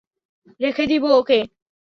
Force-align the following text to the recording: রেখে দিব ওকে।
রেখে 0.59 0.83
দিব 0.85 1.03
ওকে। 1.11 1.39